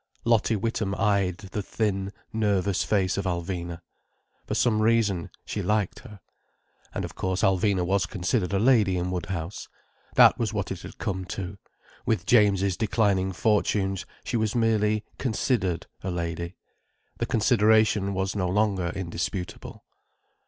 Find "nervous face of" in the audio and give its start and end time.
2.33-3.25